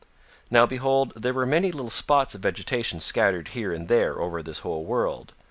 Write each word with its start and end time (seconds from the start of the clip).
Now, 0.49 0.65
behold, 0.65 1.13
there 1.15 1.31
were 1.35 1.45
many 1.45 1.71
little 1.71 1.91
spots 1.91 2.33
of 2.33 2.41
vegetation 2.41 2.99
scattered 2.99 3.49
here 3.49 3.71
and 3.71 3.87
there 3.87 4.19
over 4.19 4.41
this 4.41 4.61
whole 4.61 4.83
world. 4.83 5.35